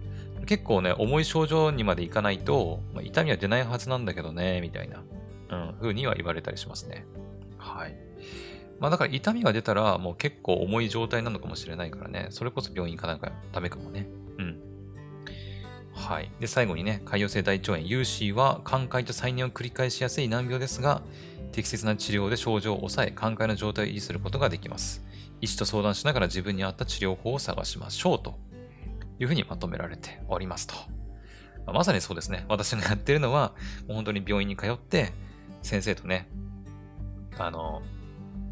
[0.47, 5.03] 結構ね、重い症状にまでいかないと、まあ、痛みは出ないはずなんだけどね、みたいな、
[5.51, 7.05] うん、風には言われたりしますね。
[7.59, 7.97] はい。
[8.79, 14.07] まあだから痛みが出たらもう結構重い状態なのかもしれないからね、それこそ病院行かなきゃダメかもね。
[15.97, 16.31] はい。
[16.39, 21.03] で、最後にね、潰瘍性大腸炎、UC は、寛解と再燃を繰り返しやすい難病ですが、
[21.53, 25.03] 適切な治療で症状を抑え、寛解の状態を維持することができます。
[25.41, 28.39] 医師と相談しながら自分に合った治療法を探しましょうと
[29.19, 30.75] いうふうにまとめられておりますと。
[31.67, 32.45] まあ、まさにそうですね。
[32.49, 33.55] 私がやってるのは、
[33.89, 35.13] もう本当に病院に通って、
[35.63, 36.29] 先生とね、
[37.39, 37.83] あの、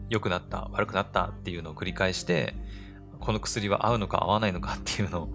[0.09, 2.55] 良くなった、悪くなったっていうのを繰り返して、
[3.21, 5.29] この薬は合うのか合わないのかっていうのを、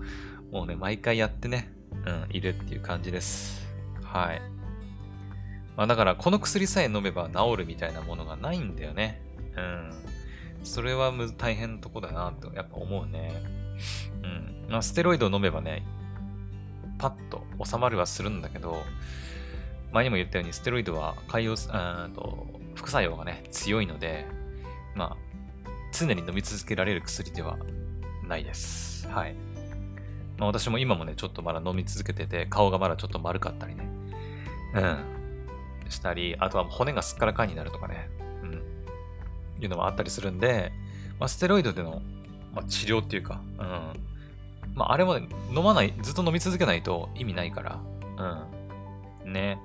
[0.51, 3.67] もうね、毎回やってね、うん、いるっていう感じです。
[4.03, 4.41] はい。
[5.75, 9.21] まあだから、この薬さえ飲めば治るみたいなものがないんだよね。
[9.55, 9.91] うん。
[10.63, 13.31] それは大変なとこだなとやっぱ思うね。
[14.23, 14.65] うん。
[14.69, 15.83] まあ、ステロイドを飲めばね、
[16.97, 18.83] パッと収まるはするんだけど、
[19.91, 24.25] 前にも言ったように、ステロイドは海洋、うんと副作用がね、強いので、
[24.95, 25.17] まあ、
[25.91, 27.57] 常に飲み続けられる薬では
[28.27, 29.07] ないです。
[29.07, 29.35] はい。
[30.39, 33.89] まあ、私も今もね、ちょっとまだ飲み続けてて、顔がまだちょっと丸かったりね。
[34.73, 34.97] うん。
[35.89, 38.09] したり、あとは骨がすっからかんになるとかね。
[38.43, 38.63] うん。
[39.61, 40.71] いうのもあったりするんで、
[41.19, 42.01] まあ、ステロイドでの、
[42.55, 44.75] まあ、治療っていうか、うん。
[44.75, 47.79] まあ、あれもね、飲まない、ずっと飲み続けないと意味ないから。
[49.25, 49.33] うん。
[49.33, 49.59] ね。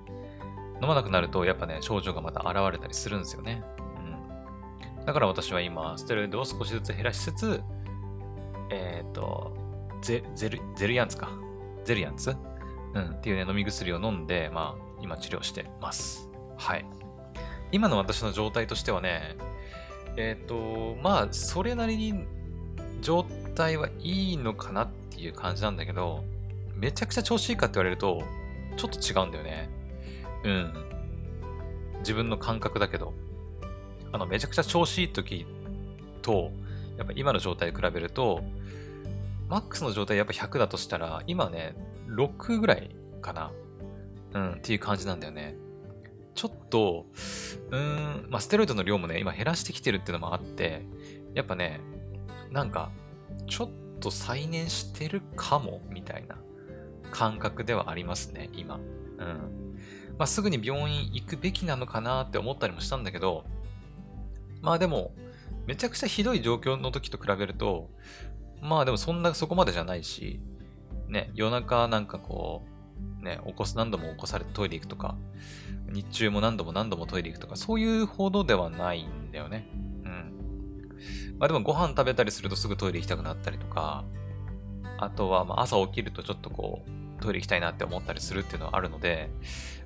[0.83, 3.63] 飲まなくなると、やっぱね、症状がまた現れたりするんですよね。
[4.99, 5.05] うん。
[5.05, 7.63] だから私は今、ステロイドを少しずつ減らしつつ、
[8.71, 9.64] えっ、ー、と、
[10.05, 11.31] ゼゼルゼルヤンツか。
[11.83, 12.37] ゼルヤンツ？
[12.93, 16.29] うん、っていうね、飲み薬を飲んで、まあ、今治療してます。
[16.59, 16.85] はい。
[17.73, 19.35] 今の私の状態としてはね、
[20.19, 22.27] えっ、ー、と、まあ、それなりに
[23.01, 26.23] 状態はいいのかなっていう感じなんだけど、
[26.77, 28.23] めちゃくちゃ調子いいかって言われると、
[28.77, 29.71] ちょっと違うんだよね。
[30.45, 30.75] うん。
[32.01, 33.15] 自分の感覚だけど、
[34.13, 35.47] あの、めちゃくちゃ調子いい時
[36.21, 36.51] と、
[36.99, 38.45] やっぱ今の状態比べると、
[39.49, 41.75] マックスの状態やっぱ100だとしたら、今ね、
[42.09, 42.91] 6ぐらい
[43.21, 43.53] かな。
[44.35, 45.57] うん、っていう感じなんだよね。
[46.35, 47.07] ちょっと、
[47.71, 50.85] うーん、まあ、ステロイドの量もね、今減らしてきてるっていうのもあって、
[51.35, 51.81] やっぱね、
[52.51, 52.91] なんか、
[53.47, 53.71] ちょっ
[54.01, 56.37] と再燃してるかも、みたいな
[57.13, 58.77] 感覚ではありますね、今。
[58.77, 59.77] うん。
[60.19, 63.45] まあ、すぐに病院行くべきなのかなって思ったりもしたんだけど、
[64.61, 65.13] まあでも、
[65.67, 67.91] めちゃくちゃひどい状況の時と比べると、
[68.65, 70.41] まあでもそんなそこまでじゃないし、
[71.09, 72.65] ね、夜中なんかこ
[73.23, 75.17] う、ね、起こす、何度も起こされてトイレ行くとか、
[75.89, 79.69] 日中も何度も何度もトイレ行くとか、そういうほどではないんだよね。
[80.05, 81.39] うん。
[81.39, 84.05] まあでもご飯食べたりするとすぐトイレ行きたくなったりとか、
[84.99, 89.29] あとはま朝起きるとちょっとこう、トイレ行きたいなって思ったりするっていうのはあるので、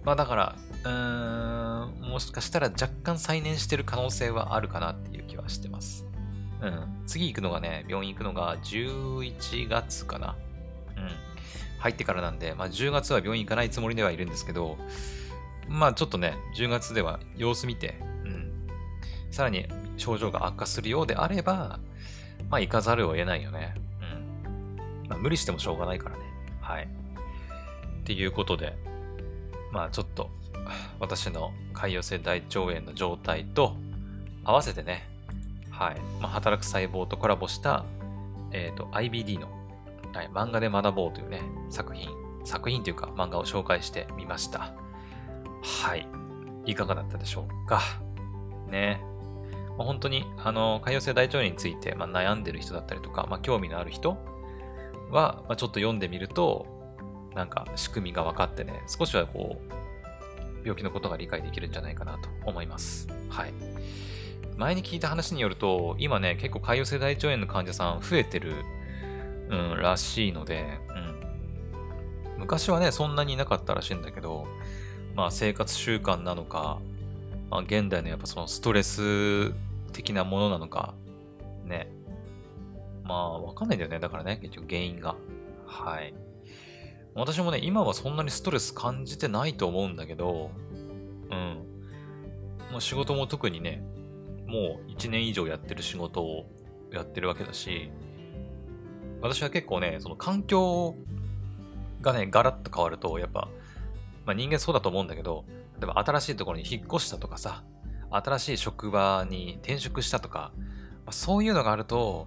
[0.05, 6.08] まあだから、うーん、もしかしたら若干再燃してる可能性はあるかなっていう気はしてます。
[6.61, 7.05] うん。
[7.07, 10.37] 次行くのがね、病院行くのが11月かな。
[10.97, 11.11] うん。
[11.79, 14.77] 入ってからなんで、まあ10月は病院行かないつもりではいるんですけど、
[15.69, 18.53] まあちょっとね、10月では様子見て、うん。
[19.31, 21.79] さらに症状が悪化するようであれば、
[22.51, 23.75] まあ行かざるを得ないよね。
[24.01, 25.09] うん。
[25.09, 26.23] まあ無理してもしょうがないからね。
[26.61, 26.85] はい。
[26.85, 28.77] っていうことで、
[29.73, 30.31] まあちょっと、
[30.99, 33.77] 私の潰瘍性大腸炎の状態と
[34.45, 35.09] 合わせてね、
[35.79, 36.01] はい。
[36.21, 37.85] まあ、働く細胞とコラボした、
[38.51, 39.49] え、ー、と、IBD の、
[40.13, 42.09] はい、漫画で学ぼうというね、作品、
[42.45, 44.73] 作品というか漫画を紹介してみました。
[45.63, 46.09] はい。
[46.67, 47.81] いかがだったでしょうか？
[48.69, 49.01] ね。
[49.77, 54.17] まあ、本当に、あの、潰瘍性大腸炎について、まあ、悩んでる人だったりとか、まあ、興味のある人
[55.11, 56.67] は、まあ、ちょっと読んでみると、
[57.37, 59.73] なんか仕組みが分かってね、少しはこう、
[60.65, 63.07] 病気のことが理解できるんじゃないかなと思います。
[63.29, 63.53] はい。
[64.59, 68.55] 前に聞いた話によると、今ね、結構潰瘍性大腸炎の患者さん増えてる、
[69.51, 70.81] うん、らしいので、
[72.35, 72.41] うん。
[72.41, 74.49] 昔はね、そんなにいなかったらしいんだけど、
[75.15, 76.81] まあ生活習慣なのか、
[77.51, 79.53] まあ現代のやっぱそのストレス
[79.93, 80.93] 的なものなのか、
[81.65, 81.89] ね。
[83.05, 84.01] まあわかんないんだよね。
[84.01, 85.15] だからね、結局原因が。
[85.67, 86.13] はい。
[87.15, 90.51] 私もね、今はそんなにストレス感じてないと思うんだけど、
[91.31, 91.59] うん。
[92.73, 93.83] まあ、仕事も特にね、
[94.49, 96.47] もう1年以上やってる仕事を
[96.91, 97.91] やってるわけだし、
[99.21, 100.95] 私は結構ね、その環境
[102.01, 103.49] がね、ガラッと変わると、やっぱ、
[104.25, 105.45] まあ人間そうだと思うんだけど、
[105.79, 107.63] 例えば新しいところに引っ越したとかさ、
[108.11, 110.53] 新しい職場に転職したとか、
[111.05, 112.27] まあ、そういうのがあると、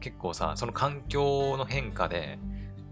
[0.00, 2.38] 結構さ、その環境の変化で、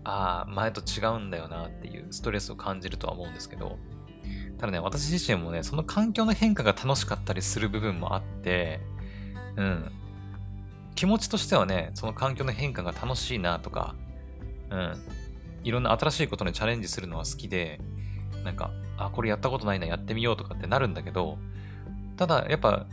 [0.04, 3.78] ああ、前と違うんだよなっていうストレスを感じるとは思うんですけど、
[4.58, 8.80] ただね、私自身もね、その環境の変化が楽しかったりする部分もあって、
[9.56, 9.92] うん。
[10.94, 13.94] 気持ちとしてはね、その環境の変化が楽しいなとか、
[14.70, 15.02] うん。
[15.62, 17.80] いろんな新しいことにチャレンジするのは好きで、
[18.44, 21.38] なんか、あ、これやったことないな、やってみようとかってなるんだけど、
[22.16, 22.86] ただ、やっぱ、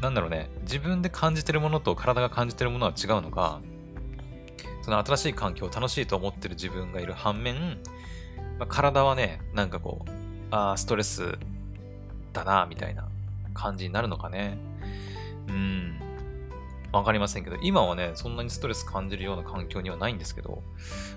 [0.00, 3.60] なんだろうね、自分で感じてるものと体が感じてるものは違うのが、
[4.82, 7.78] その新しい環境を楽しいと思ってる自分がいる反面、
[8.58, 11.38] まあ、体はね、なんかこう、あストレス
[12.32, 13.08] だな、みたいな
[13.54, 14.58] 感じになるのかね。
[15.48, 16.00] うん。
[16.92, 20.62] わかりませんけど、今はね、そんなにストレス感じるような環境にはないんですけど、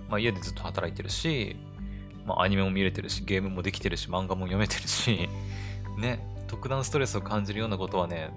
[0.09, 1.55] まあ家でずっと働いてるし、
[2.25, 5.29] まあアニメも見れてるし、ゲームもできてるし、漫画も読めてるし、
[5.97, 8.31] ね、特段ストレスを感じるようなことはね、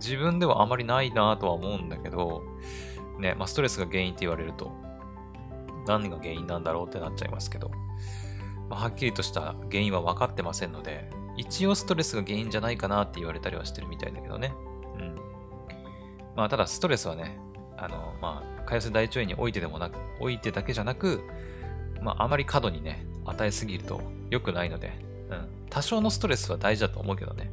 [0.00, 2.42] 自分ではあまりないなとは思うんだけど、
[3.20, 4.72] ね、まあストレスが原因って言われると、
[5.86, 7.70] 何が原因なんだろうってなっちゃいますけど、
[8.68, 14.54] ま、はっきりとした原因は分かってませんので、一応ストレスが原因じゃないかなって言われたりはしてるみたいだけどね。
[14.96, 15.16] うん。
[16.36, 17.38] まあ、ただストレスはね、
[17.76, 21.22] あの、まあ、潰瘍性大腸炎においてでもなく、おいてだけじゃなく、
[22.00, 24.00] まあ、あまり過度にね、与えすぎると
[24.30, 24.92] 良くないので、
[25.30, 25.48] うん。
[25.70, 27.50] 多少のストレスは大事だと思うけどね。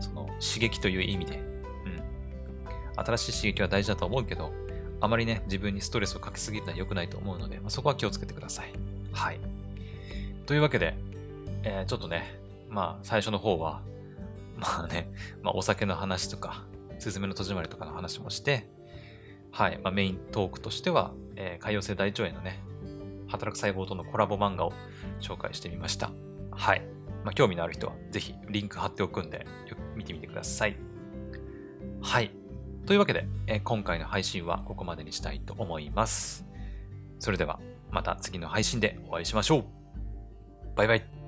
[0.00, 1.36] その、刺激という意味で。
[1.36, 3.04] うん。
[3.04, 4.52] 新しい刺激は大事だと思うけど、
[5.00, 8.72] あまりね、自分にストレスをかけすぎるのは良くないと思うので、まあ、そこは気をつけてください。
[9.12, 9.40] はい。
[10.52, 10.94] というわけで、
[11.62, 12.38] えー、ちょっとね、
[12.68, 13.80] まあ、最初の方は、
[14.60, 16.66] まあね、まあ、お酒の話とか、
[16.98, 18.68] すずめの戸締まりとかの話もして、
[19.50, 22.62] はい、まあ、メイントークとしては、えー、潰瘍性大腸炎のね、
[23.28, 24.74] 働く細胞とのコラボ漫画を
[25.22, 26.10] 紹介してみました。
[26.50, 26.82] はい。
[27.24, 30.76] まあ、興味のある人は、ぜひリンク貼っておくんで、よく見てみてください。
[32.02, 32.30] はい。
[32.84, 36.44] というわけで、えー、今回の配信はここまでにしたいと思います。
[37.20, 37.58] それでは、
[37.90, 39.81] また次の配信でお会いしましょう。
[40.76, 41.21] バイバイ。